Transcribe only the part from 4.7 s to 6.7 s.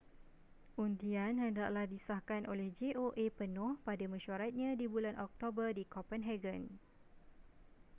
di bulan oktober di copenhagen